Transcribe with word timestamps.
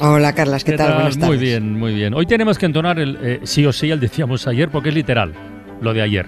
Hola 0.00 0.34
Carlas, 0.34 0.64
¿qué, 0.64 0.72
tal? 0.72 0.94
Buenas 0.94 1.18
tardes. 1.18 1.28
Muy 1.28 1.38
bien, 1.38 1.78
muy 1.78 1.94
bien. 1.94 2.14
Hoy 2.14 2.26
tenemos 2.26 2.58
que 2.58 2.66
entonar 2.66 2.98
el 2.98 3.18
eh, 3.22 3.40
sí 3.44 3.66
o 3.66 3.72
sí, 3.72 3.90
el 3.90 4.00
decíamos 4.00 4.46
ayer, 4.46 4.70
porque 4.70 4.88
es 4.88 4.94
literal 4.94 5.32
lo 5.80 5.92
de 5.92 6.02
ayer. 6.02 6.26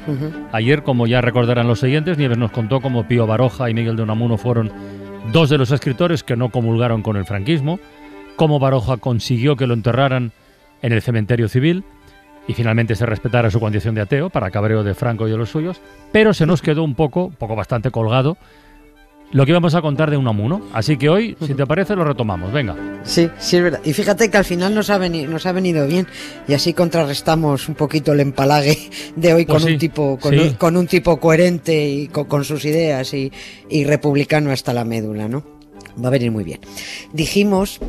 Ayer, 0.53 0.83
como 0.83 1.07
ya 1.07 1.21
recordarán 1.21 1.69
los 1.69 1.81
siguientes, 1.81 2.19
Nieves 2.19 2.37
nos 2.37 2.51
contó 2.51 2.81
cómo 2.81 3.07
Pío 3.07 3.27
Baroja 3.27 3.71
y 3.71 3.75
Miguel 3.75 3.97
de 3.97 4.03
Unamuno 4.03 4.37
fueron 4.37 4.71
dos 5.33 5.49
de 5.49 5.59
los 5.59 5.71
escritores 5.71 6.23
que 6.23 6.37
no 6.37 6.51
comulgaron 6.51 7.03
con 7.03 7.17
el 7.17 7.25
franquismo, 7.25 7.79
cómo 8.37 8.59
Baroja 8.59 8.97
consiguió 8.97 9.57
que 9.57 9.67
lo 9.67 9.75
enterraran 9.75 10.33
en 10.83 10.93
el 10.93 11.01
cementerio 11.01 11.49
civil 11.49 11.85
y 12.47 12.53
finalmente 12.53 12.95
se 12.95 13.07
respetara 13.07 13.51
su 13.51 13.61
condición 13.61 13.95
de 13.95 14.03
ateo 14.03 14.29
para 14.29 14.51
cabreo 14.51 14.83
de 14.83 14.95
Franco 14.95 15.27
y 15.27 15.31
de 15.31 15.39
los 15.39 15.51
suyos, 15.51 15.81
pero 16.13 16.35
se 16.35 16.47
nos 16.47 16.61
quedó 16.61 16.83
un 16.83 16.95
poco, 16.95 17.31
poco 17.31 17.57
bastante 17.57 17.91
colgado, 17.91 18.37
lo 19.33 19.45
que 19.45 19.51
íbamos 19.51 19.75
a 19.75 19.83
contar 19.83 20.11
de 20.11 20.17
Unamuno. 20.17 20.63
Así 20.73 20.97
que 20.97 21.09
hoy, 21.09 21.37
si 21.45 21.55
te 21.55 21.67
parece, 21.67 21.97
lo 21.97 22.05
retomamos. 22.05 22.53
Venga. 22.53 22.77
Sí, 23.05 23.29
sí, 23.39 23.57
es 23.57 23.63
verdad. 23.63 23.81
Y 23.85 23.93
fíjate 23.93 24.31
que 24.31 24.37
al 24.37 24.45
final 24.45 24.75
nos 24.75 24.91
ha, 24.91 24.99
venido, 24.99 25.31
nos 25.31 25.47
ha 25.47 25.53
venido 25.53 25.87
bien 25.87 26.07
y 26.47 26.55
así 26.55 26.73
contrarrestamos 26.73 27.69
un 27.69 27.75
poquito 27.75 28.13
el 28.13 28.21
empalague 28.21 28.79
de 29.17 29.35
hoy 29.35 29.45
Pues 29.45 29.63
con, 29.63 29.69
sí, 29.69 29.75
un 29.75 29.79
tipo, 29.79 30.19
con, 30.19 30.35
sí. 30.35 30.41
un, 30.41 30.51
con 30.55 30.77
un 30.77 30.87
tipo 30.87 31.19
coherente 31.19 31.89
y 31.89 32.09
con, 32.09 32.27
con 32.27 32.45
sus 32.45 32.65
ideas 32.65 33.13
y, 33.15 33.33
y 33.69 33.85
republicano 33.85 34.51
hasta 34.53 34.73
la 34.73 34.85
médula, 34.85 35.29
¿no? 35.29 35.45
Va 36.03 36.09
a 36.09 36.11
venir 36.11 36.31
muy 36.31 36.45
bien. 36.45 36.61
Dijimos 37.13 37.81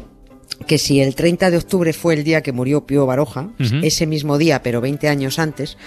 que 0.67 0.77
si 0.77 1.01
el 1.01 1.15
30 1.15 1.51
de 1.51 1.57
octubre 1.57 1.93
fue 1.93 2.13
el 2.13 2.23
día 2.23 2.41
que 2.41 2.51
murió 2.51 2.85
Pío 2.85 3.05
Baroja, 3.05 3.49
ese 3.81 4.07
mismo 4.07 4.38
día, 4.38 4.63
pero 4.63 4.81
20 4.81 5.07
años 5.09 5.38
antes, 5.38 5.77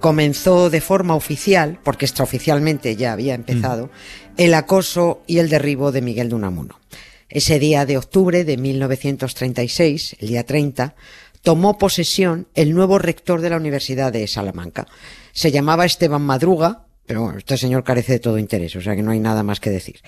comenzó 0.00 0.70
de 0.70 0.80
forma 0.80 1.14
oficial, 1.14 1.78
porque 1.82 2.04
extraoficialmente 2.04 2.96
ya 2.96 3.12
había 3.12 3.34
empezado, 3.34 3.90
el 4.36 4.54
acoso 4.54 5.22
y 5.26 5.38
el 5.38 5.48
derribo 5.48 5.92
de 5.92 6.02
Miguel 6.02 6.28
de 6.28 6.34
Unamuno. 6.34 6.80
Ese 7.28 7.58
día 7.58 7.86
de 7.86 7.98
octubre 7.98 8.44
de 8.44 8.56
1936, 8.56 10.16
el 10.20 10.28
día 10.28 10.44
30, 10.44 10.94
tomó 11.42 11.78
posesión 11.78 12.48
el 12.54 12.72
nuevo 12.74 12.98
rector 12.98 13.40
de 13.40 13.50
la 13.50 13.56
Universidad 13.56 14.12
de 14.12 14.26
Salamanca. 14.26 14.86
Se 15.32 15.50
llamaba 15.50 15.84
Esteban 15.84 16.22
Madruga, 16.22 16.86
pero 17.06 17.22
bueno, 17.22 17.38
este 17.38 17.56
señor 17.56 17.84
carece 17.84 18.14
de 18.14 18.18
todo 18.18 18.38
interés, 18.38 18.74
o 18.76 18.80
sea 18.80 18.96
que 18.96 19.02
no 19.02 19.12
hay 19.12 19.20
nada 19.20 19.42
más 19.42 19.60
que 19.60 19.70
decir. 19.70 20.00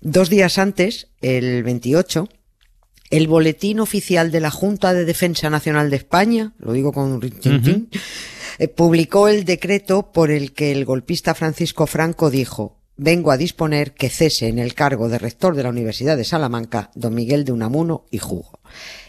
Dos 0.00 0.30
días 0.30 0.58
antes, 0.58 1.08
el 1.20 1.62
28, 1.62 2.28
el 3.10 3.26
boletín 3.26 3.80
oficial 3.80 4.30
de 4.30 4.40
la 4.40 4.50
Junta 4.50 4.94
de 4.94 5.04
Defensa 5.04 5.50
Nacional 5.50 5.90
de 5.90 5.96
España, 5.96 6.52
lo 6.58 6.72
digo 6.72 6.92
con 6.92 7.10
un 7.10 7.20
rintintín, 7.20 7.90
eh, 8.58 8.68
publicó 8.68 9.28
el 9.28 9.44
decreto 9.44 10.12
por 10.12 10.30
el 10.30 10.52
que 10.52 10.72
el 10.72 10.84
golpista 10.84 11.34
Francisco 11.34 11.86
Franco 11.86 12.30
dijo 12.30 12.80
vengo 13.02 13.30
a 13.30 13.38
disponer 13.38 13.94
que 13.94 14.10
cese 14.10 14.48
en 14.48 14.58
el 14.58 14.74
cargo 14.74 15.08
de 15.08 15.18
rector 15.18 15.56
de 15.56 15.62
la 15.62 15.70
Universidad 15.70 16.18
de 16.18 16.24
Salamanca 16.24 16.90
don 16.94 17.14
Miguel 17.14 17.46
de 17.46 17.52
Unamuno 17.52 18.04
y 18.10 18.18
Jugo. 18.18 18.60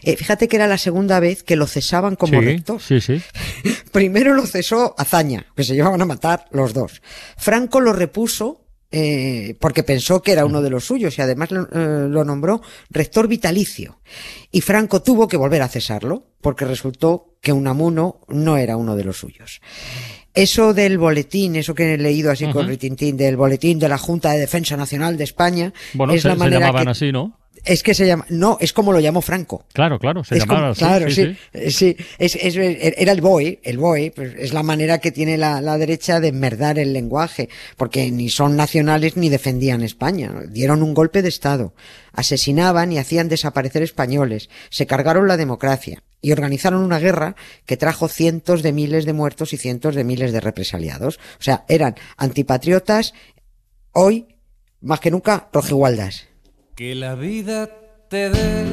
Eh, 0.02 0.16
fíjate 0.16 0.48
que 0.48 0.56
era 0.56 0.66
la 0.66 0.78
segunda 0.78 1.20
vez 1.20 1.42
que 1.42 1.56
lo 1.56 1.66
cesaban 1.66 2.16
como 2.16 2.40
sí, 2.40 2.44
rector. 2.44 2.80
sí, 2.80 3.02
sí. 3.02 3.20
Primero 3.92 4.32
lo 4.32 4.46
cesó 4.46 4.94
Azaña, 4.96 5.44
que 5.54 5.62
se 5.62 5.74
llevaban 5.74 6.00
a 6.00 6.06
matar 6.06 6.46
los 6.52 6.72
dos. 6.72 7.02
Franco 7.36 7.80
lo 7.80 7.92
repuso 7.92 8.61
eh, 8.92 9.56
porque 9.58 9.82
pensó 9.82 10.22
que 10.22 10.32
era 10.32 10.44
uno 10.44 10.62
de 10.62 10.70
los 10.70 10.84
suyos 10.84 11.18
y 11.18 11.22
además 11.22 11.50
lo, 11.50 11.62
eh, 11.72 12.08
lo 12.08 12.24
nombró 12.24 12.60
rector 12.90 13.26
vitalicio. 13.26 14.00
Y 14.50 14.60
Franco 14.60 15.02
tuvo 15.02 15.26
que 15.26 15.36
volver 15.36 15.62
a 15.62 15.68
cesarlo 15.68 16.26
porque 16.40 16.64
resultó 16.64 17.36
que 17.40 17.52
Unamuno 17.52 18.20
no 18.28 18.56
era 18.56 18.76
uno 18.76 18.94
de 18.94 19.04
los 19.04 19.16
suyos. 19.16 19.60
Eso 20.34 20.72
del 20.72 20.96
boletín, 20.98 21.56
eso 21.56 21.74
que 21.74 21.94
he 21.94 21.98
leído 21.98 22.30
así 22.30 22.44
con 22.46 22.62
Ujú. 22.62 22.68
ritintín, 22.70 23.16
del 23.16 23.36
boletín 23.36 23.78
de 23.78 23.88
la 23.88 23.98
Junta 23.98 24.32
de 24.32 24.38
Defensa 24.38 24.76
Nacional 24.76 25.16
de 25.18 25.24
España, 25.24 25.72
Bueno, 25.92 26.14
es 26.14 26.22
se, 26.22 26.28
la 26.28 26.34
se 26.34 26.38
manera 26.38 26.60
llamaban 26.60 26.84
que, 26.84 26.90
así, 26.90 27.12
¿no? 27.12 27.38
Es 27.64 27.82
que 27.82 27.94
se 27.94 28.06
llama, 28.06 28.24
no, 28.28 28.56
es 28.60 28.72
como 28.72 28.92
lo 28.92 29.00
llamó 29.00 29.22
Franco. 29.22 29.64
Claro, 29.72 29.98
claro, 29.98 30.24
se 30.24 30.38
como- 30.40 30.58
así. 30.66 30.78
claro, 30.80 31.08
sí, 31.10 31.14
sí, 31.14 31.36
eh, 31.52 31.70
sí, 31.70 31.96
es, 32.18 32.36
es- 32.36 32.56
era 32.56 33.12
el 33.12 33.20
BOE, 33.20 33.60
el 33.62 33.78
BOE, 33.78 34.12
pues 34.14 34.34
es 34.36 34.52
la 34.52 34.62
manera 34.62 34.98
que 34.98 35.12
tiene 35.12 35.36
la, 35.38 35.60
la 35.60 35.78
derecha 35.78 36.18
de 36.20 36.28
enmerdar 36.28 36.78
el 36.78 36.92
lenguaje, 36.92 37.48
porque 37.76 38.10
ni 38.10 38.28
son 38.30 38.56
nacionales 38.56 39.16
ni 39.16 39.28
defendían 39.28 39.82
España, 39.82 40.32
dieron 40.48 40.82
un 40.82 40.94
golpe 40.94 41.22
de 41.22 41.28
Estado, 41.28 41.74
asesinaban 42.12 42.92
y 42.92 42.98
hacían 42.98 43.28
desaparecer 43.28 43.82
españoles, 43.82 44.50
se 44.70 44.86
cargaron 44.86 45.28
la 45.28 45.36
democracia 45.36 46.02
y 46.20 46.32
organizaron 46.32 46.82
una 46.82 46.98
guerra 46.98 47.36
que 47.66 47.76
trajo 47.76 48.08
cientos 48.08 48.62
de 48.62 48.72
miles 48.72 49.04
de 49.06 49.12
muertos 49.12 49.52
y 49.52 49.56
cientos 49.56 49.94
de 49.94 50.04
miles 50.04 50.32
de 50.32 50.40
represaliados. 50.40 51.16
O 51.38 51.42
sea, 51.42 51.64
eran 51.68 51.96
antipatriotas, 52.16 53.12
hoy, 53.92 54.26
más 54.80 55.00
que 55.00 55.10
nunca, 55.10 55.48
rojigualdas. 55.52 56.26
Que 56.74 56.94
la 56.94 57.14
vida 57.14 57.68
te 58.08 58.30
dé 58.30 58.64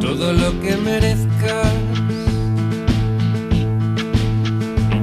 todo 0.00 0.32
lo 0.32 0.60
que 0.60 0.76
merezcas. 0.76 1.72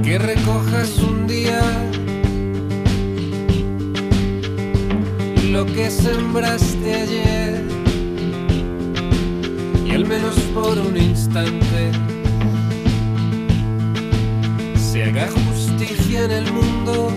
Que 0.02 0.18
recojas 0.18 0.98
un 1.00 1.26
día 1.26 1.60
lo 5.52 5.66
que 5.66 5.90
sembraste 5.90 6.94
ayer. 6.94 7.62
Y 9.86 9.90
al 9.90 10.06
menos 10.06 10.34
por 10.54 10.78
un 10.78 10.96
instante 10.96 11.90
se 14.76 15.04
haga 15.04 15.28
justicia 15.30 16.24
en 16.24 16.30
el 16.30 16.50
mundo 16.50 17.12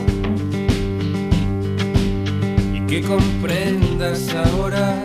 que 2.90 3.02
comprendas 3.02 4.34
ahora 4.36 4.96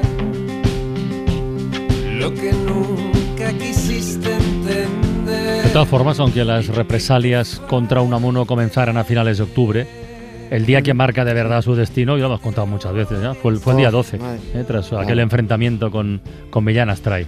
lo 2.19 2.33
que 2.35 2.53
nunca 2.53 3.53
quisiste 3.59 4.33
entender. 4.35 5.65
De 5.65 5.71
todas 5.71 5.89
formas, 5.89 6.19
aunque 6.21 6.45
las 6.45 6.69
represalias 6.69 7.61
contra 7.69 8.01
Unamuno 8.01 8.47
comenzaran 8.47 8.97
a 8.97 9.05
finales 9.05 9.39
de 9.39 9.45
octubre, 9.45 9.87
el 10.51 10.65
día 10.67 10.83
que 10.83 10.95
marca 10.95 11.25
de 11.25 11.35
verdad 11.35 11.63
su 11.63 11.75
destino, 11.75 12.17
ya 12.17 12.23
lo 12.23 12.29
hemos 12.29 12.41
contado 12.41 12.67
muchas 12.67 12.93
veces, 12.95 13.21
¿ya? 13.21 13.35
fue, 13.35 13.53
el- 13.53 13.59
fue 13.59 13.73
el 13.75 13.79
día 13.79 13.89
Oh, 13.89 13.93
12, 13.93 14.19
madre. 14.19 14.39
¿eh? 14.55 14.65
tras 14.67 14.87
aquel 14.93 15.05
Claro. 15.07 15.21
enfrentamiento 15.23 15.91
con, 15.91 16.21
con 16.51 16.65
Millán 16.65 16.91
Astray. 16.91 17.27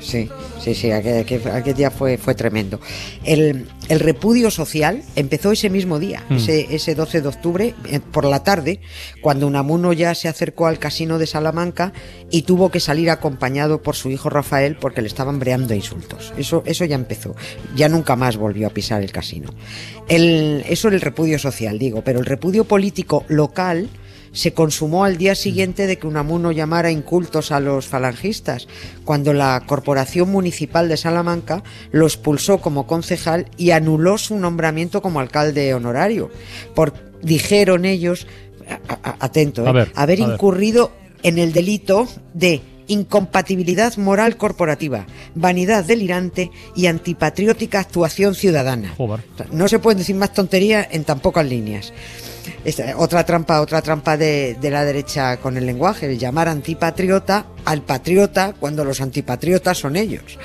Sí, 0.00 0.28
sí, 0.62 0.74
sí, 0.74 0.90
aquel, 0.90 1.74
día 1.74 1.90
fue, 1.90 2.18
fue 2.18 2.34
tremendo. 2.34 2.80
El, 3.24 3.66
el 3.88 4.00
repudio 4.00 4.50
social 4.50 5.02
empezó 5.16 5.52
ese 5.52 5.70
mismo 5.70 5.98
día, 5.98 6.24
Mm. 6.28 6.36
ese, 6.36 6.74
ese 6.74 6.94
12 6.94 7.20
de 7.22 7.28
octubre, 7.28 7.74
eh, 7.90 8.00
por 8.00 8.24
la 8.24 8.42
tarde, 8.42 8.80
cuando 9.20 9.46
Unamuno 9.46 9.92
ya 9.92 10.14
se 10.14 10.28
acercó 10.28 10.66
al 10.66 10.78
casino 10.78 11.18
de 11.18 11.26
Salamanca 11.26 11.92
y 12.30 12.42
tuvo 12.42 12.70
que 12.70 12.80
salir 12.80 13.10
acompañado 13.10 13.82
por 13.82 13.96
su 13.96 14.10
hijo 14.10 14.28
Rafael 14.30 14.76
porque 14.76 15.02
le 15.02 15.08
estaban 15.08 15.38
breando 15.38 15.74
insultos. 15.74 16.32
Eso, 16.38 16.62
eso 16.66 16.84
ya 16.84 16.94
empezó. 16.96 17.34
Ya 17.74 17.88
nunca 17.88 18.16
más 18.16 18.36
volvió 18.36 18.66
a 18.66 18.70
pisar 18.70 19.02
el 19.02 19.12
casino. 19.12 19.50
El, 20.08 20.64
eso 20.68 20.88
era 20.88 20.94
el 20.96 21.00
repudio 21.02 21.38
social, 21.38 21.78
digo, 21.78 22.02
pero 22.02 22.20
el 22.20 22.26
repudio 22.26 22.64
político 22.64 23.24
local 23.28 23.88
se 24.32 24.52
consumó 24.52 25.04
al 25.04 25.16
día 25.16 25.34
siguiente 25.34 25.86
de 25.86 25.98
que 25.98 26.06
Unamuno 26.06 26.52
llamara 26.52 26.90
incultos 26.90 27.50
a 27.52 27.60
los 27.60 27.86
falangistas, 27.86 28.68
cuando 29.04 29.32
la 29.32 29.62
Corporación 29.66 30.30
Municipal 30.30 30.88
de 30.88 30.96
Salamanca 30.96 31.62
lo 31.92 32.06
expulsó 32.06 32.58
como 32.58 32.86
concejal 32.86 33.46
y 33.56 33.70
anuló 33.70 34.18
su 34.18 34.38
nombramiento 34.38 35.02
como 35.02 35.20
alcalde 35.20 35.72
honorario. 35.74 36.30
Por, 36.74 36.92
dijeron 37.22 37.84
ellos, 37.84 38.26
a- 38.88 38.98
a- 39.10 39.16
atento, 39.20 39.66
A 39.66 39.70
eh, 39.70 39.72
ver, 39.72 39.92
haber 39.94 40.22
a 40.22 40.26
ver. 40.26 40.34
incurrido 40.34 40.92
en 41.22 41.38
el 41.38 41.52
delito 41.52 42.06
de 42.34 42.60
incompatibilidad 42.88 43.96
moral 43.96 44.36
corporativa, 44.36 45.06
vanidad 45.34 45.84
delirante 45.84 46.50
y 46.74 46.86
antipatriótica 46.86 47.80
actuación 47.80 48.34
ciudadana. 48.34 48.94
Joder. 48.96 49.20
No 49.52 49.68
se 49.68 49.78
pueden 49.78 49.98
decir 49.98 50.16
más 50.16 50.32
tonterías 50.32 50.88
en 50.90 51.04
tan 51.04 51.20
pocas 51.20 51.46
líneas. 51.46 51.92
Otra 52.96 53.24
trampa, 53.24 53.60
otra 53.60 53.82
trampa 53.82 54.16
de, 54.16 54.56
de 54.60 54.70
la 54.70 54.84
derecha 54.84 55.36
con 55.38 55.56
el 55.56 55.66
lenguaje, 55.66 56.06
el 56.06 56.18
llamar 56.18 56.48
antipatriota 56.48 57.46
al 57.64 57.82
patriota 57.82 58.54
cuando 58.58 58.84
los 58.84 59.00
antipatriotas 59.00 59.78
son 59.78 59.96
ellos. 59.96 60.38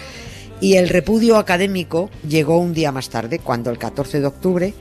Y 0.62 0.76
el 0.76 0.90
repudio 0.90 1.38
académico 1.38 2.10
llegó 2.28 2.58
un 2.58 2.74
día 2.74 2.92
más 2.92 3.10
tarde, 3.10 3.40
cuando 3.40 3.70
el 3.70 3.78
14 3.78 4.22
de 4.22 4.26
octubre 4.26 4.74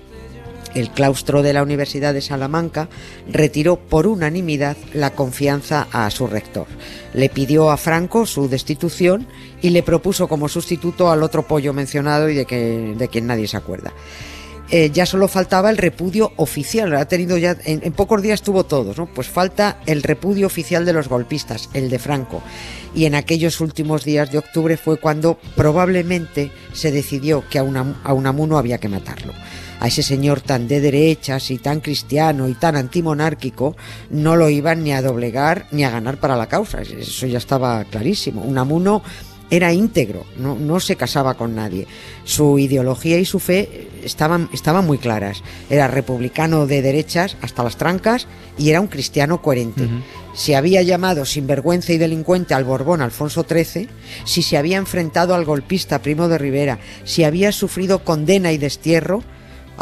el 0.75 0.91
claustro 0.91 1.43
de 1.43 1.53
la 1.53 1.63
Universidad 1.63 2.15
de 2.15 2.21
Salamanca 2.21 2.89
retiró 3.31 3.77
por 3.77 4.07
unanimidad 4.07 4.77
la 4.95 5.11
confianza 5.11 5.87
a 5.93 6.11
su 6.11 6.27
rector. 6.27 6.67
Le 7.15 7.29
pidió 7.29 7.71
a 7.71 7.77
Franco 7.77 8.27
su 8.27 8.49
destitución 8.49 9.27
y 9.61 9.71
le 9.71 9.83
propuso 9.83 10.29
como 10.29 10.49
sustituto 10.49 11.11
al 11.11 11.23
otro 11.23 11.47
pollo 11.47 11.73
mencionado 11.73 12.29
y 12.29 12.35
de, 12.35 12.47
que, 12.47 13.09
quien 13.11 13.27
nadie 13.27 13.49
se 13.49 13.57
acuerda. 13.57 13.93
Eh, 14.71 14.91
ya 14.91 15.05
solo 15.05 15.29
faltaba 15.29 15.69
el 15.69 15.77
repudio 15.77 16.33
oficial. 16.37 16.95
Ha 16.97 17.05
tenido 17.07 17.37
ya, 17.37 17.59
en, 17.65 17.93
pocos 17.93 18.23
días 18.23 18.41
tuvo 18.41 18.65
todos. 18.65 18.97
Pues 19.15 19.29
falta 19.29 19.79
el 19.85 20.03
repudio 20.03 20.47
oficial 20.47 20.87
de 20.87 20.95
los 20.95 21.09
golpistas, 21.09 21.69
el 21.75 21.91
de 21.91 21.99
Franco. 21.99 22.43
Y 22.95 23.05
en 23.05 23.15
aquellos 23.15 23.61
últimos 23.61 24.05
días 24.05 24.33
de 24.33 24.39
octubre 24.39 24.79
fue 24.79 24.99
cuando 24.99 25.39
probablemente 25.57 26.51
se 26.73 26.91
decidió 26.91 27.45
que 27.51 27.59
a, 27.59 27.65
una, 27.65 28.01
a 28.03 28.15
Unamuno 28.15 28.57
había 28.57 28.79
que 28.79 28.89
matarlo. 28.89 29.35
A 29.83 29.89
ese 29.89 30.05
señor 30.05 30.41
tan 30.41 30.69
de 30.69 30.81
derechas 30.81 31.51
y 31.51 31.59
tan 31.59 31.81
cristiano 31.81 32.49
y 32.49 32.55
tan 32.55 32.77
antimonárquico 32.77 33.77
no 34.11 34.37
lo 34.37 34.49
iban 34.49 34.85
ni 34.85 34.93
a 34.93 35.03
doblegar 35.03 35.67
ni 35.73 35.83
a 35.83 35.91
ganar 35.91 36.19
para 36.19 36.37
la 36.37 36.47
causa. 36.47 36.83
Eso 36.83 37.27
ya 37.27 37.39
estaba 37.39 37.83
clarísimo. 37.87 38.43
Unamuno 38.43 39.03
era 39.51 39.73
íntegro, 39.73 40.25
no, 40.39 40.55
no, 40.55 40.79
se 40.79 40.95
casaba 40.95 41.35
con 41.35 41.57
nadie. 41.57 41.89
Su 42.23 42.61
ideología 42.61 43.19
y 43.19 43.25
su 43.25 43.41
fe 43.41 43.89
estaban, 44.05 44.49
estaban 44.53 44.87
muy 44.87 44.99
claras. 44.99 45.43
Era 45.69 45.89
republicano 45.89 46.69
de 46.69 46.81
derechas 46.81 47.37
hasta 47.43 47.65
las 47.65 47.77
trancas 47.77 48.29
y 48.57 48.71
era 48.71 48.81
un 48.81 48.87
cristiano 48.87 49.43
coherente. 49.43 49.83
Uh 49.83 49.89
-huh. 49.89 50.03
Si 50.33 50.55
había 50.55 50.83
llamado 50.83 51.25
sinvergüenza 51.25 51.93
y 51.93 51.99
delincuente 51.99 52.55
al 52.55 52.63
Borbón 52.63 53.03
Alfonso 53.03 53.45
XIII, 53.51 53.89
si 54.27 54.43
se 54.43 54.57
había 54.57 54.79
enfrentado 54.79 55.35
al 55.35 55.45
golpista 55.45 56.03
Primo 56.03 56.29
de 56.29 56.39
Rivera, 56.39 56.79
si 57.03 57.25
había 57.25 57.51
sufrido 57.51 58.05
condena 58.05 58.53
y 58.53 58.59
destierro, 58.59 59.25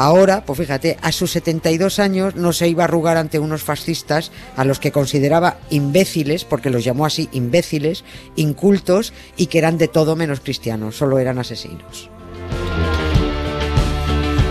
Ahora, 0.02 0.46
pues 0.46 0.58
fíjate, 0.58 0.96
a 1.02 1.12
sus 1.12 1.30
72 1.32 1.98
años 1.98 2.34
no 2.34 2.54
se 2.54 2.66
iba 2.66 2.84
a 2.84 2.86
arrugar 2.86 3.18
ante 3.18 3.38
unos 3.38 3.62
fascistas 3.62 4.32
a 4.56 4.64
los 4.64 4.80
que 4.80 4.92
consideraba 4.92 5.58
imbéciles, 5.68 6.46
porque 6.46 6.70
los 6.70 6.84
llamó 6.84 7.04
así 7.04 7.28
imbéciles, 7.32 8.02
incultos 8.34 9.12
y 9.36 9.48
que 9.48 9.58
eran 9.58 9.76
de 9.76 9.88
todo 9.88 10.16
menos 10.16 10.40
cristianos, 10.40 10.96
solo 10.96 11.18
eran 11.18 11.38
asesinos. 11.38 12.08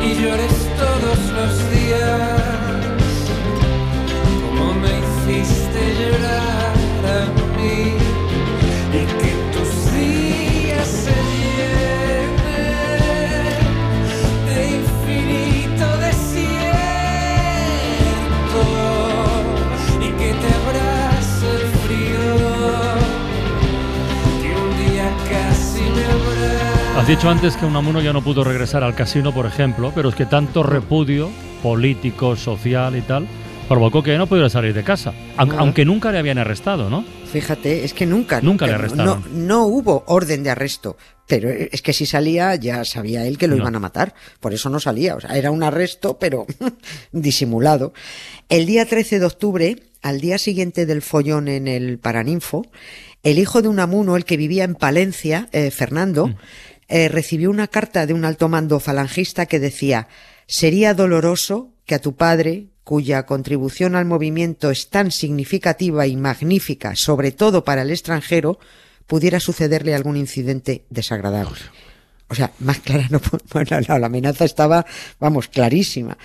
Y 0.06 0.22
llores 0.22 0.54
todos 0.78 1.18
los 1.32 1.72
días, 1.72 2.39
dicho 27.10 27.28
antes 27.30 27.58
que 27.58 27.66
Unamuno 27.66 28.02
ya 28.02 28.14
no 28.14 28.24
pudo 28.24 28.44
regresar 28.44 28.84
al 28.84 28.94
casino, 28.94 29.34
por 29.34 29.48
ejemplo, 29.48 29.92
pero 29.96 30.10
es 30.10 30.16
que 30.16 30.28
tanto 30.28 30.62
repudio 30.62 31.32
político, 31.64 32.36
social 32.36 32.96
y 32.96 33.02
tal 33.02 33.28
provocó 33.68 34.04
que 34.04 34.16
no 34.18 34.28
pudiera 34.28 34.48
salir 34.50 34.76
de 34.76 34.84
casa, 34.84 35.14
aunque, 35.38 35.86
nunca 35.86 36.12
le 36.12 36.20
habían 36.20 36.38
arrestado, 36.38 36.90
¿no? 36.90 37.04
Fíjate, 37.32 37.84
es 37.84 37.94
que 37.96 38.06
nunca, 38.06 38.42
Nunca 38.42 38.68
le 38.68 38.74
arrestaron. 38.74 39.24
No, 39.32 39.40
no 39.40 39.66
hubo 39.66 40.04
orden 40.08 40.44
de 40.44 40.52
arresto, 40.52 40.98
pero 41.28 41.50
es 41.50 41.82
que 41.82 41.94
si 41.94 42.06
salía 42.06 42.56
ya 42.56 42.86
sabía 42.86 43.26
él 43.26 43.38
que 43.40 43.48
lo 43.48 43.56
No. 43.56 43.62
iban 43.64 43.76
a 43.76 43.80
matar, 43.80 44.14
por 44.40 44.54
eso 44.54 44.70
no 44.70 44.80
salía, 44.80 45.16
o 45.16 45.20
sea, 45.22 45.36
era 45.36 45.50
un 45.52 45.64
arresto, 45.64 46.18
pero 46.20 46.46
disimulado. 47.12 47.92
El 48.50 48.66
día 48.68 48.86
13 48.86 49.20
de 49.20 49.26
octubre, 49.26 49.76
al 50.04 50.22
día 50.22 50.38
siguiente 50.38 50.86
del 50.86 51.02
follón 51.02 51.48
en 51.48 51.68
el 51.68 51.98
Paraninfo, 51.98 52.66
el 53.24 53.40
hijo 53.40 53.62
de 53.62 53.68
Unamuno, 53.68 54.16
el 54.16 54.26
que 54.26 54.38
vivía 54.38 54.64
en 54.64 54.76
Palencia, 54.76 55.50
eh, 55.52 55.72
Fernando, 55.72 56.34
eh, 56.90 57.08
recibió 57.08 57.50
una 57.50 57.68
carta 57.68 58.06
de 58.06 58.14
un 58.14 58.26
alto 58.26 58.50
mando 58.50 58.80
falangista 58.80 59.46
que 59.46 59.60
decía 59.60 60.08
sería 60.48 60.96
doloroso 60.96 61.70
que 61.86 61.96
a 61.96 62.02
tu 62.02 62.16
padre, 62.16 62.68
cuya 62.84 63.26
contribución 63.26 63.96
al 63.96 64.06
movimiento 64.06 64.72
es 64.72 64.90
tan 64.90 65.12
significativa 65.12 66.08
y 66.08 66.16
magnífica, 66.16 66.96
sobre 66.96 67.32
todo 67.32 67.64
para 67.64 67.84
el 67.84 67.92
extranjero, 67.92 68.60
pudiera 69.06 69.40
sucederle 69.40 69.94
algún 69.94 70.18
incidente 70.18 70.86
desagradable. 70.90 71.60
O 72.30 72.36
sea, 72.36 72.52
más 72.60 72.80
clara 72.80 73.08
no 73.10 73.22
bueno, 73.54 73.80
la, 73.88 74.00
la 74.00 74.08
amenaza 74.08 74.46
estaba, 74.46 74.86
vamos, 75.20 75.48
clarísima. 75.48 76.18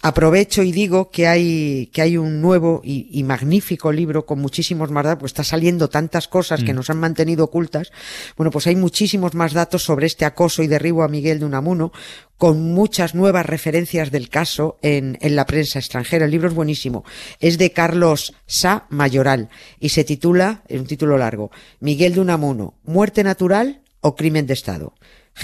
Aprovecho 0.00 0.62
y 0.62 0.70
digo 0.70 1.10
que 1.10 1.26
hay, 1.26 1.90
que 1.92 2.02
hay 2.02 2.16
un 2.16 2.40
nuevo 2.40 2.80
y, 2.84 3.08
y 3.10 3.24
magnífico 3.24 3.90
libro 3.90 4.26
con 4.26 4.38
muchísimos 4.38 4.92
más 4.92 5.04
datos, 5.04 5.18
pues 5.18 5.30
está 5.30 5.42
saliendo 5.42 5.88
tantas 5.88 6.28
cosas 6.28 6.62
que 6.62 6.72
nos 6.72 6.88
han 6.88 7.00
mantenido 7.00 7.44
ocultas. 7.44 7.90
Bueno, 8.36 8.52
pues 8.52 8.68
hay 8.68 8.76
muchísimos 8.76 9.34
más 9.34 9.54
datos 9.54 9.82
sobre 9.82 10.06
este 10.06 10.24
acoso 10.24 10.62
y 10.62 10.68
derribo 10.68 11.02
a 11.02 11.08
Miguel 11.08 11.40
de 11.40 11.46
Unamuno, 11.46 11.90
con 12.36 12.72
muchas 12.72 13.16
nuevas 13.16 13.44
referencias 13.44 14.12
del 14.12 14.28
caso 14.28 14.78
en, 14.82 15.18
en 15.20 15.34
la 15.34 15.46
prensa 15.46 15.80
extranjera. 15.80 16.26
El 16.26 16.30
libro 16.30 16.46
es 16.46 16.54
buenísimo. 16.54 17.04
Es 17.40 17.58
de 17.58 17.72
Carlos 17.72 18.34
Sa 18.46 18.86
Mayoral 18.90 19.48
y 19.80 19.88
se 19.88 20.04
titula, 20.04 20.62
es 20.68 20.78
un 20.78 20.86
título 20.86 21.18
largo, 21.18 21.50
Miguel 21.80 22.14
de 22.14 22.20
Unamuno, 22.20 22.74
muerte 22.84 23.24
natural 23.24 23.82
o 24.00 24.14
crimen 24.14 24.46
de 24.46 24.54
Estado. 24.54 24.94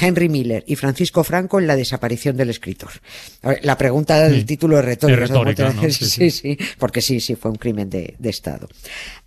Henry 0.01 0.29
Miller 0.29 0.65
y 0.67 0.77
Francisco 0.77 1.23
Franco 1.25 1.59
en 1.61 1.67
la 1.67 1.77
desaparición 1.77 2.37
del 2.37 2.51
escritor. 2.51 2.91
La 3.63 3.79
pregunta 3.79 4.19
del 4.21 4.41
Sí. 4.41 4.45
título 4.45 4.79
es 4.79 4.85
retórica. 4.85 5.23
Es 5.25 5.29
retórica, 5.31 5.73
¿no? 5.73 5.83
¿no? 5.83 5.91
Sí, 5.91 6.05
Sí, 6.05 6.31
sí, 6.31 6.59
porque 6.79 7.01
sí, 7.01 7.21
sí, 7.21 7.35
fue 7.37 7.51
un 7.51 7.57
crimen 7.57 7.89
de, 7.91 8.15
de 8.19 8.31
Estado. 8.31 8.69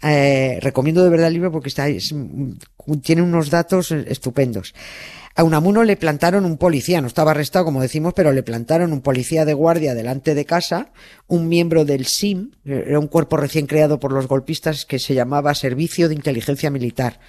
Eh, 0.03 0.59
recomiendo 0.61 1.03
de 1.03 1.09
verdad 1.09 1.27
el 1.27 1.33
libro 1.33 1.51
porque 1.51 1.69
está, 1.69 1.87
es, 1.87 2.13
tiene 3.01 3.21
unos 3.21 3.49
datos 3.49 3.91
estupendos. 3.91 4.73
A 5.35 5.43
Unamuno 5.43 5.83
le 5.83 5.97
plantaron 5.97 6.45
un 6.45 6.57
policía, 6.57 6.99
no 6.99 7.05
estaba 7.05 7.29
arrestado 7.29 7.63
como 7.65 7.79
decimos, 7.79 8.13
pero 8.15 8.31
le 8.31 8.41
plantaron 8.41 8.91
un 8.91 9.01
policía 9.01 9.45
de 9.45 9.53
guardia 9.53 9.93
delante 9.93 10.33
de 10.33 10.45
casa, 10.45 10.91
un 11.27 11.47
miembro 11.47 11.85
del 11.85 12.07
SIM, 12.07 12.49
era 12.65 12.97
un 12.99 13.05
cuerpo 13.07 13.37
recién 13.37 13.67
creado 13.67 13.99
por 13.99 14.11
los 14.13 14.27
golpistas 14.27 14.85
que 14.87 14.97
se 14.97 15.13
llamaba 15.13 15.53
Servicio 15.53 16.09
de 16.09 16.15
Inteligencia 16.15 16.71
Militar. 16.71 17.19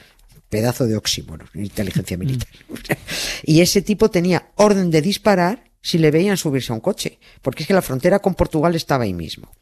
Pedazo 0.49 0.87
de 0.87 0.97
oxímoron, 0.97 1.49
inteligencia 1.55 2.17
militar. 2.17 2.49
y 3.45 3.61
ese 3.61 3.83
tipo 3.83 4.11
tenía 4.11 4.51
orden 4.57 4.91
de 4.91 5.03
disparar 5.03 5.65
si 5.81 5.99
le 5.99 6.11
veían 6.11 6.37
subirse 6.37 6.73
a 6.73 6.75
un 6.75 6.81
coche, 6.81 7.19
porque 7.43 7.63
es 7.63 7.67
que 7.67 7.75
la 7.75 7.83
frontera 7.83 8.19
con 8.19 8.35
Portugal 8.35 8.75
estaba 8.75 9.05
ahí 9.05 9.15
mismo. 9.15 9.53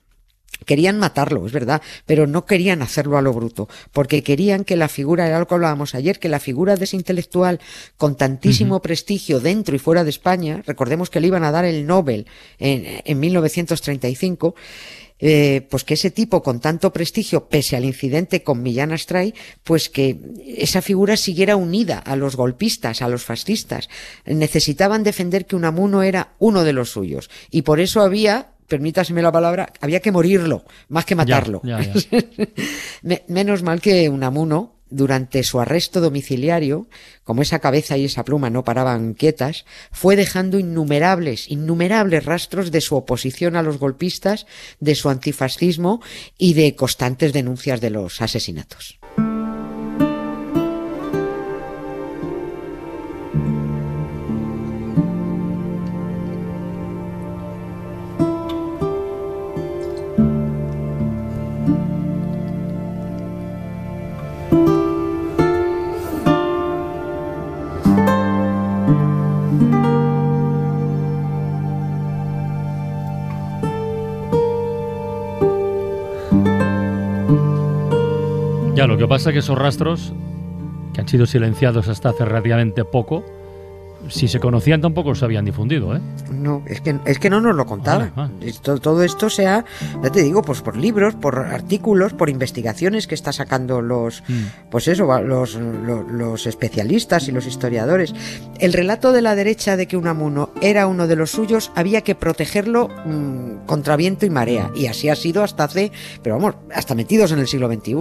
Querían 0.64 0.98
matarlo, 0.98 1.46
es 1.46 1.52
verdad, 1.52 1.82
pero 2.06 2.26
no 2.26 2.46
querían 2.46 2.80
hacerlo 2.80 3.18
a 3.18 3.22
lo 3.22 3.32
bruto, 3.32 3.68
porque 3.92 4.22
querían 4.22 4.64
que 4.64 4.76
la 4.76 4.88
figura, 4.88 5.26
era 5.26 5.38
lo 5.38 5.46
que 5.46 5.54
hablábamos 5.54 5.94
ayer, 5.94 6.18
que 6.18 6.28
la 6.28 6.40
figura 6.40 6.76
de 6.76 6.84
ese 6.84 6.96
intelectual 6.96 7.60
con 7.96 8.16
tantísimo 8.16 8.80
prestigio 8.80 9.38
dentro 9.38 9.76
y 9.76 9.78
fuera 9.78 10.02
de 10.02 10.10
España, 10.10 10.62
recordemos 10.66 11.10
que 11.10 11.20
le 11.20 11.26
iban 11.26 11.44
a 11.44 11.50
dar 11.50 11.66
el 11.66 11.86
Nobel 11.86 12.26
en, 12.58 13.02
en 13.04 13.20
1935, 13.20 14.54
eh, 15.18 15.66
pues 15.70 15.84
que 15.84 15.94
ese 15.94 16.10
tipo 16.10 16.42
con 16.42 16.60
tanto 16.60 16.92
prestigio, 16.92 17.48
pese 17.48 17.76
al 17.76 17.84
incidente 17.84 18.42
con 18.42 18.62
Millán 18.62 18.92
Astray, 18.92 19.34
pues 19.64 19.88
que 19.88 20.18
esa 20.46 20.82
figura 20.82 21.16
siguiera 21.16 21.56
unida 21.56 21.98
a 21.98 22.16
los 22.16 22.36
golpistas, 22.36 23.00
a 23.02 23.08
los 23.08 23.24
fascistas. 23.24 23.88
Necesitaban 24.26 25.02
defender 25.02 25.46
que 25.46 25.56
Unamuno 25.56 26.02
era 26.02 26.34
uno 26.38 26.64
de 26.64 26.72
los 26.72 26.90
suyos. 26.90 27.30
Y 27.50 27.62
por 27.62 27.80
eso 27.80 28.02
había, 28.02 28.52
permítaseme 28.68 29.22
la 29.22 29.32
palabra, 29.32 29.72
había 29.80 30.00
que 30.00 30.12
morirlo, 30.12 30.64
más 30.88 31.04
que 31.06 31.14
matarlo. 31.14 31.60
Ya, 31.64 31.80
ya, 31.80 31.94
ya. 31.94 32.18
Me- 33.02 33.24
Menos 33.28 33.62
mal 33.62 33.80
que 33.80 34.08
Unamuno, 34.08 34.75
durante 34.90 35.42
su 35.42 35.60
arresto 35.60 36.00
domiciliario, 36.00 36.88
como 37.24 37.42
esa 37.42 37.58
cabeza 37.58 37.96
y 37.96 38.04
esa 38.04 38.24
pluma 38.24 38.50
no 38.50 38.64
paraban 38.64 39.14
quietas, 39.14 39.64
fue 39.90 40.16
dejando 40.16 40.58
innumerables, 40.58 41.50
innumerables 41.50 42.24
rastros 42.24 42.70
de 42.70 42.80
su 42.80 42.96
oposición 42.96 43.56
a 43.56 43.62
los 43.62 43.78
golpistas, 43.78 44.46
de 44.80 44.94
su 44.94 45.08
antifascismo 45.08 46.00
y 46.38 46.54
de 46.54 46.74
constantes 46.76 47.32
denuncias 47.32 47.80
de 47.80 47.90
los 47.90 48.22
asesinatos. 48.22 48.98
Ya, 78.86 78.92
lo 78.92 78.98
que 78.98 79.06
pasa 79.08 79.30
es 79.30 79.34
que 79.34 79.38
esos 79.40 79.58
rastros, 79.58 80.12
que 80.94 81.00
han 81.00 81.08
sido 81.08 81.26
silenciados 81.26 81.88
hasta 81.88 82.10
hace 82.10 82.24
relativamente 82.24 82.84
poco, 82.84 83.24
si 84.08 84.28
se 84.28 84.38
conocían 84.38 84.80
tampoco 84.80 85.16
se 85.16 85.24
habían 85.24 85.44
difundido, 85.44 85.96
¿eh? 85.96 86.00
No, 86.30 86.62
es 86.66 86.80
que, 86.80 86.96
es 87.06 87.18
que 87.18 87.28
no 87.28 87.40
nos 87.40 87.56
lo 87.56 87.66
contaban. 87.66 88.12
Esto- 88.40 88.78
todo 88.78 89.02
esto 89.02 89.28
se 89.30 89.48
ha, 89.48 89.64
ya 90.00 90.10
te 90.10 90.22
digo, 90.22 90.42
pues 90.42 90.60
por 90.60 90.76
libros, 90.76 91.14
por 91.16 91.38
artículos, 91.40 92.12
por 92.12 92.30
investigaciones 92.30 93.08
que 93.08 93.16
está 93.16 93.32
sacando 93.32 93.82
los, 93.82 94.22
Mm. 94.28 94.70
pues 94.70 94.86
eso, 94.86 95.06
los, 95.22 95.54
lo- 95.56 96.04
los, 96.04 96.46
especialistas 96.46 97.26
y 97.26 97.32
los 97.32 97.46
historiadores. 97.46 98.14
El 98.60 98.74
relato 98.74 99.10
de 99.10 99.22
la 99.22 99.34
derecha 99.34 99.76
de 99.76 99.88
que 99.88 99.96
Unamuno 99.96 100.50
era 100.60 100.86
uno 100.86 101.08
de 101.08 101.16
los 101.16 101.32
suyos 101.32 101.72
había 101.74 102.02
que 102.02 102.14
protegerlo 102.14 102.88
mm, 103.06 103.66
contra 103.66 103.96
viento 103.96 104.24
y 104.24 104.30
marea. 104.30 104.70
Y 104.76 104.86
así 104.86 105.08
ha 105.08 105.16
sido 105.16 105.42
hasta 105.42 105.64
hace, 105.64 105.90
pero 106.22 106.36
vamos, 106.36 106.54
hasta 106.72 106.94
metidos 106.94 107.32
en 107.32 107.40
el 107.40 107.48
siglo 107.48 107.66
XXI. 107.72 107.96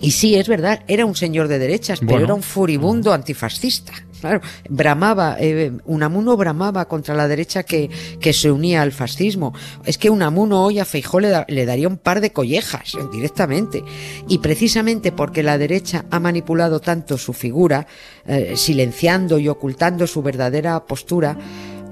Y 0.00 0.12
sí, 0.12 0.34
es 0.34 0.48
verdad, 0.48 0.82
era 0.88 1.04
un 1.06 1.14
señor 1.14 1.48
de 1.48 1.58
derechas, 1.58 2.00
pero 2.00 2.24
era 2.24 2.34
un 2.34 2.42
furibundo 2.42 3.12
antifascista. 3.12 3.92
Claro, 4.20 4.40
bramaba, 4.68 5.36
eh, 5.40 5.72
Unamuno 5.86 6.36
bramaba 6.36 6.86
contra 6.88 7.14
la 7.14 7.26
derecha 7.26 7.62
que, 7.62 7.88
que 8.20 8.34
se 8.34 8.50
unía 8.50 8.82
al 8.82 8.92
fascismo. 8.92 9.54
Es 9.86 9.96
que 9.96 10.10
Unamuno 10.10 10.62
hoy 10.62 10.78
a 10.78 10.84
Feijó 10.84 11.20
le, 11.20 11.28
da- 11.30 11.46
le 11.48 11.64
daría 11.64 11.88
un 11.88 11.96
par 11.96 12.20
de 12.20 12.30
collejas 12.32 12.94
eh, 12.94 12.98
directamente. 13.10 13.82
Y 14.28 14.38
precisamente 14.38 15.10
porque 15.10 15.42
la 15.42 15.56
derecha 15.56 16.04
ha 16.10 16.20
manipulado 16.20 16.80
tanto 16.80 17.16
su 17.16 17.32
figura, 17.32 17.86
eh, 18.26 18.54
silenciando 18.56 19.38
y 19.38 19.48
ocultando 19.48 20.06
su 20.06 20.22
verdadera 20.22 20.84
postura, 20.84 21.38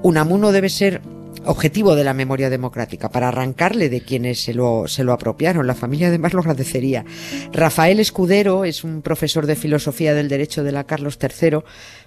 Unamuno 0.03 0.51
debe 0.51 0.69
ser 0.69 1.01
objetivo 1.45 1.95
de 1.95 2.03
la 2.03 2.13
memoria 2.13 2.49
democrática, 2.49 3.09
para 3.09 3.29
arrancarle 3.29 3.89
de 3.89 4.01
quienes 4.01 4.41
se 4.41 4.53
lo, 4.53 4.87
se 4.87 5.03
lo 5.03 5.13
apropiaron. 5.13 5.67
La 5.67 5.75
familia 5.75 6.07
además 6.07 6.33
lo 6.33 6.41
agradecería. 6.41 7.05
Rafael 7.51 7.99
Escudero 7.99 8.65
es 8.65 8.83
un 8.83 9.01
profesor 9.01 9.45
de 9.45 9.55
filosofía 9.55 10.13
del 10.13 10.29
derecho 10.29 10.63
de 10.63 10.71
la 10.71 10.85
Carlos 10.85 11.17
III. 11.21 11.59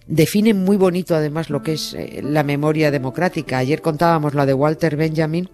Define 0.06 0.54
muy 0.54 0.76
bonito 0.76 1.14
además 1.14 1.50
lo 1.50 1.62
que 1.62 1.74
es 1.74 1.94
eh, 1.94 2.20
la 2.22 2.42
memoria 2.42 2.90
democrática. 2.90 3.58
Ayer 3.58 3.80
contábamos 3.80 4.34
la 4.34 4.46
de 4.46 4.54
Walter 4.54 4.96
Benjamin. 4.96 5.48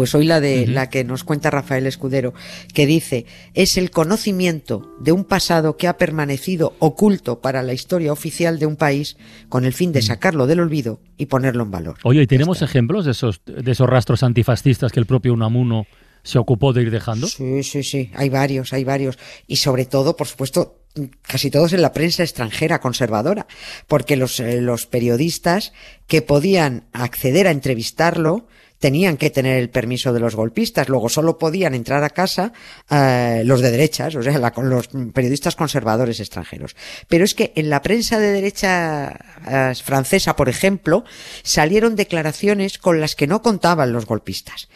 Pues 0.00 0.14
hoy 0.14 0.24
la 0.24 0.40
de 0.40 0.66
la 0.66 0.88
que 0.88 1.04
nos 1.04 1.24
cuenta 1.24 1.50
Rafael 1.50 1.86
Escudero, 1.86 2.32
que 2.72 2.86
dice, 2.86 3.26
es 3.52 3.76
el 3.76 3.90
conocimiento 3.90 4.96
de 4.98 5.12
un 5.12 5.24
pasado 5.24 5.76
que 5.76 5.88
ha 5.88 5.98
permanecido 5.98 6.74
oculto 6.78 7.42
para 7.42 7.62
la 7.62 7.74
historia 7.74 8.10
oficial 8.10 8.58
de 8.58 8.64
un 8.64 8.76
país 8.76 9.18
con 9.50 9.66
el 9.66 9.74
fin 9.74 9.92
de 9.92 10.00
sacarlo 10.00 10.46
del 10.46 10.60
olvido 10.60 11.00
y 11.18 11.26
ponerlo 11.26 11.64
en 11.64 11.70
valor. 11.70 11.96
Oye, 12.02 12.22
¿y 12.22 12.26
tenemos 12.26 12.62
ejemplos 12.62 13.04
de 13.04 13.10
esos, 13.10 13.42
de 13.44 13.70
esos 13.70 13.90
rastros 13.90 14.22
antifascistas 14.22 14.90
que 14.90 15.00
el 15.00 15.04
propio 15.04 15.34
Unamuno 15.34 15.86
se 16.22 16.38
ocupó 16.38 16.72
de 16.72 16.80
ir 16.80 16.90
dejando? 16.90 17.26
Sí, 17.26 17.62
sí, 17.62 17.82
sí, 17.82 18.10
hay 18.14 18.30
varios, 18.30 18.72
hay 18.72 18.84
varios. 18.84 19.18
Y 19.46 19.56
sobre 19.56 19.84
todo, 19.84 20.16
por 20.16 20.28
supuesto, 20.28 20.80
casi 21.20 21.50
todos 21.50 21.74
en 21.74 21.82
la 21.82 21.92
prensa 21.92 22.22
extranjera 22.22 22.80
conservadora, 22.80 23.46
porque 23.86 24.16
los, 24.16 24.40
eh, 24.40 24.62
los 24.62 24.86
periodistas 24.86 25.74
que 26.06 26.22
podían 26.22 26.84
acceder 26.94 27.46
a 27.46 27.50
entrevistarlo 27.50 28.46
tenían 28.80 29.16
que 29.16 29.30
tener 29.30 29.58
el 29.58 29.70
permiso 29.70 30.12
de 30.12 30.18
los 30.20 30.34
golpistas, 30.34 30.88
luego 30.88 31.08
solo 31.08 31.38
podían 31.38 31.74
entrar 31.74 32.02
a 32.02 32.10
casa 32.10 32.52
eh, 32.90 33.42
los 33.44 33.60
de 33.60 33.70
derechas, 33.70 34.16
o 34.16 34.22
sea, 34.22 34.36
la- 34.38 34.52
los 34.56 34.88
periodistas 35.12 35.54
conservadores 35.54 36.18
extranjeros. 36.18 36.74
Pero 37.06 37.24
es 37.24 37.34
que 37.34 37.52
en 37.54 37.70
la 37.70 37.82
prensa 37.82 38.18
de 38.18 38.32
derecha 38.32 39.16
eh, 39.46 39.74
francesa, 39.84 40.34
por 40.34 40.48
ejemplo, 40.48 41.04
salieron 41.44 41.94
declaraciones 41.94 42.78
con 42.78 43.00
las 43.00 43.14
que 43.14 43.26
no 43.28 43.42
contaban 43.42 43.92
los 43.92 44.06
golpistas. 44.06 44.68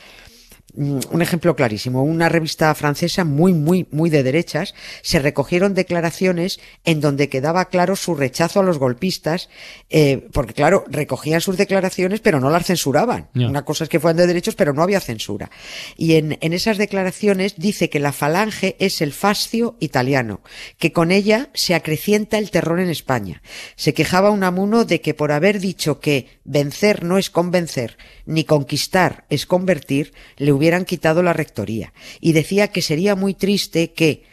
Mm, 0.77 0.99
un 1.13 1.23
ejemplo 1.23 1.55
clarísimo, 1.55 2.03
una 2.03 2.29
revista 2.29 2.75
francesa 2.75 3.25
muy, 3.25 3.53
muy, 3.53 3.87
muy 3.93 4.11
de 4.11 4.25
derechas, 4.25 4.75
se 5.03 5.21
recogieron 5.21 5.73
declaraciones 5.73 6.59
en 6.85 7.01
donde 7.01 7.29
quedaba 7.29 7.67
claro 7.67 7.95
su 7.95 8.17
rechazo 8.17 8.59
a 8.59 8.65
los 8.65 8.79
golpistas, 8.79 9.49
eh, 9.89 10.27
porque 10.33 10.53
claro, 10.53 10.85
recogían 10.89 11.41
sus 11.41 11.57
declaraciones 11.57 12.19
pero 12.21 12.41
no 12.41 12.51
las 12.51 12.67
censuraban. 12.67 13.29
Una 13.35 13.65
cosa 13.65 13.85
es 13.85 13.91
que 13.91 14.01
fueran 14.01 14.17
de 14.17 14.27
derechos 14.27 14.57
pero 14.57 14.73
no 14.73 14.83
había 14.83 14.99
censura. 14.99 15.51
Y 15.97 16.15
en, 16.15 16.39
en 16.41 16.53
esas 16.53 16.77
declaraciones 16.77 17.55
dice 17.57 17.89
que 17.89 18.01
la 18.01 18.13
falange 18.13 18.75
es 18.81 19.01
el 19.01 19.13
fascio 19.13 19.77
italiano, 19.79 20.41
que 20.79 20.93
con 20.93 21.13
ella 21.13 21.51
se 21.55 21.77
acrecienta 21.77 22.39
el 22.39 22.51
terror 22.51 22.81
en 22.81 22.91
España. 22.91 23.43
Se 23.77 23.95
quejaba 23.95 24.31
Unamuno 24.31 24.85
de 24.85 25.01
que 25.01 25.15
por 25.15 25.31
haber 25.31 25.61
dicho 25.61 26.01
que 26.01 26.41
vencer 26.45 27.05
no 27.05 27.17
es 27.17 27.31
convencer, 27.31 27.97
ni 28.27 28.43
conquistar 28.45 29.25
es 29.29 29.47
convertir, 29.47 30.13
le 30.37 30.53
hubieran 30.65 30.87
quitado 30.87 31.23
la 31.23 31.35
rectoría. 31.35 31.93
Y 32.21 32.33
decía 32.33 32.69
que 32.69 32.81
sería 32.81 33.15
muy 33.15 33.35
triste 33.35 33.93
que, 33.93 34.25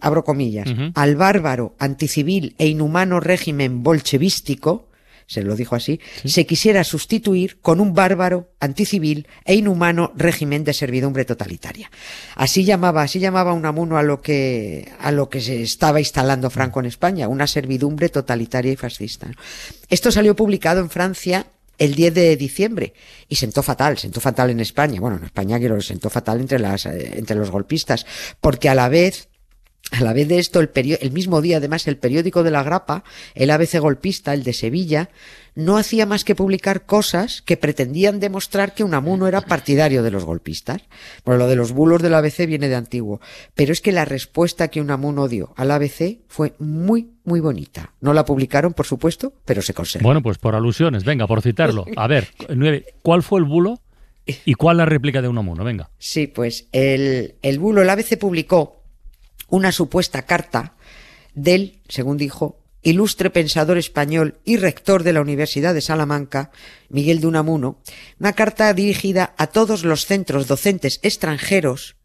abro 0.00 0.24
comillas, 0.24 0.68
al 0.94 1.16
bárbaro, 1.16 1.74
anticivil 1.80 2.54
e 2.58 2.68
inhumano 2.68 3.18
régimen 3.18 3.82
bolchevístico, 3.82 4.88
se 5.26 5.42
lo 5.42 5.56
dijo 5.56 5.74
así, 5.74 6.00
se 6.24 6.46
quisiera 6.46 6.84
sustituir 6.84 7.58
con 7.60 7.80
un 7.80 7.94
bárbaro, 7.94 8.52
anticivil 8.60 9.26
e 9.44 9.54
inhumano 9.54 10.12
régimen 10.14 10.64
de 10.64 10.74
servidumbre 10.74 11.24
totalitaria. 11.24 11.90
Así 12.36 12.64
llamaba, 12.64 13.02
así 13.02 13.18
llamaba 13.18 13.52
Unamuno 13.52 13.96
a 13.96 14.02
lo 14.02 14.20
que, 14.20 14.92
a 15.00 15.10
lo 15.10 15.28
que 15.28 15.40
se 15.40 15.62
estaba 15.62 15.98
instalando 15.98 16.50
Franco 16.50 16.80
en 16.80 16.86
España, 16.86 17.28
una 17.28 17.46
servidumbre 17.46 18.10
totalitaria 18.10 18.72
y 18.72 18.76
fascista. 18.76 19.28
Esto 19.88 20.12
salió 20.12 20.36
publicado 20.36 20.80
en 20.80 20.90
Francia 20.90 21.46
el 21.78 21.94
10 21.94 22.14
de 22.14 22.36
diciembre 22.36 22.94
y 23.28 23.36
sentó 23.36 23.62
fatal, 23.62 23.98
sentó 23.98 24.20
fatal 24.20 24.50
en 24.50 24.60
España. 24.60 25.00
Bueno, 25.00 25.16
en 25.16 25.24
España 25.24 25.58
quiero, 25.58 25.80
sentó 25.80 26.10
fatal 26.10 26.40
entre 26.40 26.58
las, 26.58 26.86
eh, 26.86 27.14
entre 27.16 27.36
los 27.36 27.50
golpistas, 27.50 28.06
porque 28.40 28.68
a 28.68 28.74
la 28.74 28.88
vez 28.88 29.28
a 29.94 30.00
la 30.02 30.12
vez 30.12 30.26
de 30.26 30.38
esto, 30.38 30.60
el, 30.60 31.12
mismo 31.12 31.40
día, 31.40 31.58
además, 31.58 31.86
el 31.86 31.96
periódico 31.96 32.42
de 32.42 32.50
la 32.50 32.64
Grapa, 32.64 33.04
el 33.34 33.50
ABC 33.50 33.78
golpista, 33.78 34.34
el 34.34 34.42
de 34.42 34.52
Sevilla, 34.52 35.08
no 35.54 35.76
hacía 35.76 36.04
más 36.04 36.24
que 36.24 36.34
publicar 36.34 36.84
cosas 36.84 37.42
que 37.42 37.56
pretendían 37.56 38.18
demostrar 38.18 38.74
que 38.74 38.82
Unamuno 38.82 39.28
era 39.28 39.42
partidario 39.42 40.02
de 40.02 40.10
los 40.10 40.24
golpistas. 40.24 40.82
Bueno, 41.24 41.44
lo 41.44 41.48
de 41.48 41.54
los 41.54 41.70
bulos 41.70 42.02
del 42.02 42.14
ABC 42.14 42.46
viene 42.46 42.68
de 42.68 42.74
antiguo. 42.74 43.20
Pero 43.54 43.72
es 43.72 43.80
que 43.80 43.92
la 43.92 44.04
respuesta 44.04 44.66
que 44.66 44.80
Unamuno 44.80 45.28
dio 45.28 45.54
al 45.56 45.70
ABC 45.70 46.18
fue 46.26 46.54
muy, 46.58 47.12
muy 47.22 47.38
bonita. 47.38 47.92
No 48.00 48.12
la 48.12 48.24
publicaron, 48.24 48.72
por 48.72 48.86
supuesto, 48.86 49.32
pero 49.44 49.62
se 49.62 49.74
conserva. 49.74 50.04
Bueno, 50.04 50.22
pues 50.22 50.38
por 50.38 50.56
alusiones, 50.56 51.04
venga, 51.04 51.28
por 51.28 51.40
citarlo. 51.40 51.84
A 51.96 52.08
ver, 52.08 52.28
nueve, 52.48 52.86
¿cuál 53.02 53.22
fue 53.22 53.38
el 53.38 53.44
bulo 53.44 53.80
y 54.26 54.54
cuál 54.54 54.78
la 54.78 54.86
réplica 54.86 55.22
de 55.22 55.28
Unamuno? 55.28 55.62
Venga. 55.62 55.90
Sí, 55.98 56.26
pues 56.26 56.66
el, 56.72 57.36
el 57.42 57.60
bulo, 57.60 57.82
el 57.82 57.90
ABC 57.90 58.18
publicó 58.18 58.83
una 59.54 59.72
supuesta 59.72 60.22
carta 60.22 60.74
del, 61.34 61.80
según 61.88 62.16
dijo, 62.16 62.60
ilustre 62.82 63.30
pensador 63.30 63.78
español 63.78 64.38
y 64.44 64.56
rector 64.56 65.02
de 65.02 65.12
la 65.12 65.20
Universidad 65.20 65.74
de 65.74 65.80
Salamanca, 65.80 66.50
Miguel 66.88 67.20
de 67.20 67.26
Unamuno, 67.26 67.80
una 68.20 68.34
carta 68.34 68.72
dirigida 68.74 69.34
a 69.38 69.46
todos 69.46 69.84
los 69.84 70.06
centros 70.06 70.46
docentes 70.46 71.00
extranjeros 71.02 71.96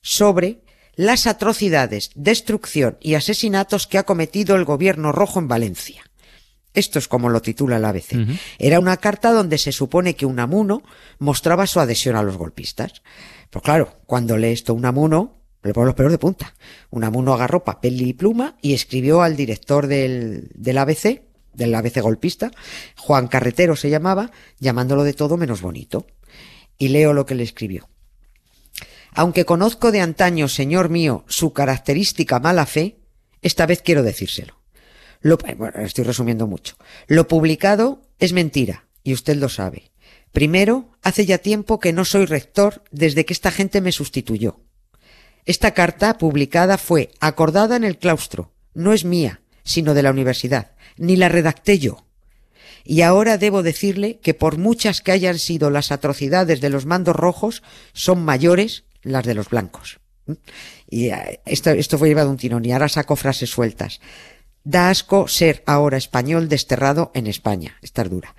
sobre 0.00 0.62
las 0.94 1.26
atrocidades, 1.26 2.10
destrucción 2.14 2.98
y 3.00 3.14
asesinatos 3.14 3.86
que 3.86 3.98
ha 3.98 4.04
cometido 4.04 4.56
el 4.56 4.64
gobierno 4.64 5.12
rojo 5.12 5.38
en 5.38 5.48
Valencia. 5.48 6.04
Esto 6.74 6.98
es 6.98 7.08
como 7.08 7.28
lo 7.28 7.42
titula 7.42 7.78
el 7.78 7.84
ABC. 7.84 8.38
Era 8.58 8.78
una 8.78 8.98
carta 8.98 9.32
donde 9.32 9.58
se 9.58 9.72
supone 9.72 10.14
que 10.14 10.26
Unamuno 10.26 10.82
mostraba 11.18 11.66
su 11.66 11.80
adhesión 11.80 12.14
a 12.14 12.22
los 12.22 12.36
golpistas. 12.36 13.02
Pues 13.50 13.64
claro, 13.64 13.98
cuando 14.06 14.36
lee 14.36 14.52
esto 14.52 14.74
Unamuno, 14.74 15.37
le 15.62 15.72
pone 15.72 15.86
los 15.86 15.94
pelos 15.94 16.12
de 16.12 16.18
punta. 16.18 16.54
Unamuno 16.90 17.34
agarró 17.34 17.64
papel 17.64 18.00
y 18.00 18.12
pluma 18.12 18.56
y 18.62 18.74
escribió 18.74 19.22
al 19.22 19.36
director 19.36 19.86
del, 19.86 20.50
del 20.54 20.78
ABC, 20.78 21.22
del 21.52 21.74
ABC 21.74 22.00
golpista, 22.00 22.50
Juan 22.96 23.28
Carretero 23.28 23.76
se 23.76 23.90
llamaba, 23.90 24.30
llamándolo 24.58 25.04
de 25.04 25.12
todo 25.12 25.36
menos 25.36 25.60
bonito. 25.60 26.06
Y 26.78 26.88
leo 26.88 27.12
lo 27.12 27.26
que 27.26 27.34
le 27.34 27.42
escribió. 27.42 27.88
Aunque 29.12 29.44
conozco 29.44 29.90
de 29.90 30.00
antaño, 30.00 30.46
señor 30.48 30.90
mío, 30.90 31.24
su 31.26 31.52
característica 31.52 32.38
mala 32.38 32.66
fe, 32.66 33.00
esta 33.42 33.66
vez 33.66 33.82
quiero 33.82 34.04
decírselo. 34.04 34.60
Lo, 35.20 35.36
bueno, 35.36 35.80
estoy 35.80 36.04
resumiendo 36.04 36.46
mucho. 36.46 36.76
Lo 37.08 37.26
publicado 37.26 38.02
es 38.20 38.32
mentira, 38.32 38.86
y 39.02 39.12
usted 39.12 39.36
lo 39.36 39.48
sabe. 39.48 39.90
Primero, 40.30 40.92
hace 41.02 41.26
ya 41.26 41.38
tiempo 41.38 41.80
que 41.80 41.92
no 41.92 42.04
soy 42.04 42.26
rector 42.26 42.84
desde 42.92 43.24
que 43.24 43.32
esta 43.32 43.50
gente 43.50 43.80
me 43.80 43.90
sustituyó. 43.90 44.60
Esta 45.48 45.72
carta 45.72 46.18
publicada 46.18 46.76
fue 46.76 47.10
acordada 47.20 47.74
en 47.76 47.82
el 47.82 47.96
claustro, 47.96 48.52
no 48.74 48.92
es 48.92 49.06
mía, 49.06 49.40
sino 49.64 49.94
de 49.94 50.02
la 50.02 50.10
universidad, 50.10 50.72
ni 50.98 51.16
la 51.16 51.30
redacté 51.30 51.78
yo. 51.78 52.04
Y 52.84 53.00
ahora 53.00 53.38
debo 53.38 53.62
decirle 53.62 54.18
que 54.18 54.34
por 54.34 54.58
muchas 54.58 55.00
que 55.00 55.10
hayan 55.10 55.38
sido 55.38 55.70
las 55.70 55.90
atrocidades 55.90 56.60
de 56.60 56.68
los 56.68 56.84
mandos 56.84 57.16
rojos, 57.16 57.62
son 57.94 58.26
mayores 58.26 58.84
las 59.00 59.24
de 59.24 59.32
los 59.32 59.48
blancos. 59.48 60.00
¿Mm? 60.26 60.32
Y 60.90 61.08
eh, 61.08 61.40
esto, 61.46 61.96
fue 61.96 62.08
llevado 62.08 62.28
un 62.28 62.36
tirón 62.36 62.66
y 62.66 62.72
ahora 62.72 62.90
saco 62.90 63.16
frases 63.16 63.48
sueltas. 63.48 64.02
Da 64.64 64.90
asco 64.90 65.28
ser 65.28 65.62
ahora 65.64 65.96
español 65.96 66.50
desterrado 66.50 67.10
en 67.14 67.26
España. 67.26 67.78
Esta 67.80 68.02
es 68.02 68.10
dura. 68.10 68.34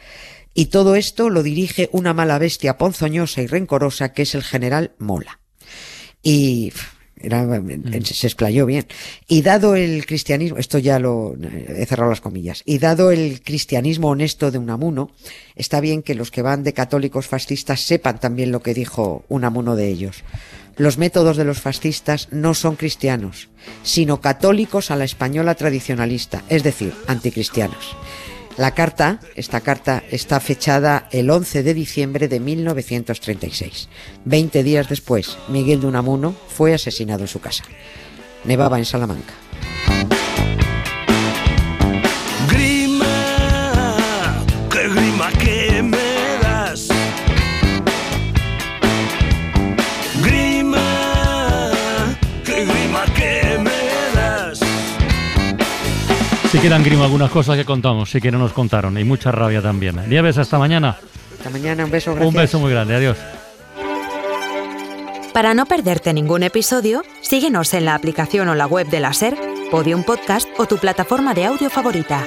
Y 0.53 0.67
todo 0.67 0.93
esto 0.93 1.31
lo 1.31 1.41
dirige 1.41 1.89
una 1.91 2.13
mala 2.13 2.37
bestia 2.37 2.77
ponzoñosa 2.77 3.41
y 3.41 3.47
rencorosa 3.47 4.13
que 4.13 4.21
es 4.21 4.35
el 4.35 4.43
general 4.43 4.93
Mola. 4.99 5.39
Y 6.21 6.71
Era, 7.19 7.43
eh, 7.43 8.01
se 8.03 8.27
explayó 8.27 8.65
bien. 8.65 8.85
Y 9.27 9.41
dado 9.41 9.75
el 9.75 10.05
cristianismo, 10.05 10.57
esto 10.57 10.77
ya 10.77 10.99
lo 10.99 11.35
he 11.67 11.85
cerrado 11.85 12.09
las 12.09 12.21
comillas, 12.21 12.63
y 12.65 12.77
dado 12.77 13.11
el 13.11 13.41
cristianismo 13.41 14.09
honesto 14.09 14.51
de 14.51 14.57
Unamuno, 14.57 15.11
está 15.55 15.81
bien 15.81 16.01
que 16.01 16.15
los 16.15 16.31
que 16.31 16.41
van 16.41 16.63
de 16.63 16.73
católicos 16.73 17.27
fascistas 17.27 17.81
sepan 17.81 18.19
también 18.19 18.51
lo 18.51 18.61
que 18.61 18.73
dijo 18.73 19.25
Unamuno 19.27 19.75
de 19.75 19.89
ellos. 19.89 20.23
Los 20.77 20.97
métodos 20.97 21.35
de 21.35 21.43
los 21.43 21.59
fascistas 21.59 22.29
no 22.31 22.53
son 22.53 22.77
cristianos, 22.77 23.49
sino 23.83 24.21
católicos 24.21 24.91
a 24.91 24.95
la 24.95 25.03
española 25.03 25.55
tradicionalista, 25.55 26.43
es 26.47 26.63
decir, 26.63 26.93
anticristianos. 27.05 27.97
La 28.57 28.71
carta, 28.73 29.19
esta 29.35 29.61
carta 29.61 30.03
está 30.11 30.39
fechada 30.39 31.07
el 31.11 31.29
11 31.29 31.63
de 31.63 31.73
diciembre 31.73 32.27
de 32.27 32.39
1936. 32.39 33.87
Veinte 34.25 34.63
días 34.63 34.89
después, 34.89 35.37
Miguel 35.47 35.81
de 35.81 35.87
Unamuno 35.87 36.35
fue 36.47 36.73
asesinado 36.73 37.21
en 37.21 37.27
su 37.27 37.39
casa. 37.39 37.63
Nevaba 38.43 38.77
en 38.77 38.85
Salamanca. 38.85 39.33
Sí 56.51 56.57
quedan 56.57 56.83
grima 56.83 57.05
algunas 57.05 57.29
cosas 57.29 57.57
que 57.57 57.63
contamos, 57.63 58.09
sí 58.09 58.19
que 58.19 58.31
no 58.31 58.39
nos 58.39 58.53
contaron, 58.53 58.97
y 58.97 59.03
mucha 59.03 59.31
rabia 59.31 59.61
también. 59.61 60.01
Nieves, 60.09 60.39
hasta 60.39 60.57
mañana. 60.57 60.97
Hasta 61.37 61.51
mañana, 61.51 61.85
un 61.85 61.91
beso, 61.91 62.11
gracias. 62.15 62.27
Un 62.27 62.41
beso 62.41 62.59
muy 62.59 62.71
grande, 62.71 62.95
adiós. 62.95 63.17
Para 65.31 65.53
no 65.53 65.67
perderte 65.67 66.11
ningún 66.11 66.41
episodio, 66.41 67.03
síguenos 67.21 67.75
en 67.75 67.85
la 67.85 67.93
aplicación 67.93 68.49
o 68.49 68.55
la 68.55 68.65
web 68.65 68.87
de 68.87 68.99
la 68.99 69.13
SER, 69.13 69.37
Podium 69.69 70.03
Podcast 70.03 70.49
o 70.57 70.65
tu 70.65 70.77
plataforma 70.77 71.35
de 71.35 71.45
audio 71.45 71.69
favorita. 71.69 72.25